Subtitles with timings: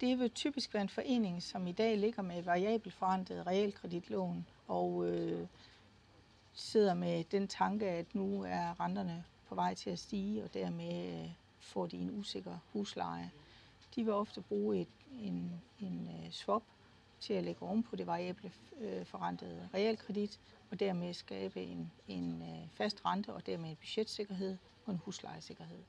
[0.00, 5.06] Det vil typisk være en forening, som i dag ligger med variabelt forrentet realkreditlån og
[5.08, 5.46] øh,
[6.52, 11.22] sidder med den tanke, at nu er renterne på vej til at stige, og dermed
[11.22, 11.30] øh,
[11.60, 13.30] får de en usikker husleje.
[13.94, 14.88] De vil ofte bruge et,
[15.20, 16.62] en, en øh, swap
[17.20, 20.40] til at lægge oven på det variable øh, forrentede realkredit,
[20.70, 24.56] og dermed skabe en, en øh, fast rente og dermed en budgetsikkerhed
[24.86, 25.82] og en huslejesikkerhed.